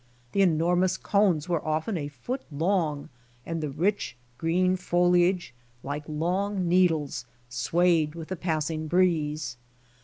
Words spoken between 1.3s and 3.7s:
were often a foot long and the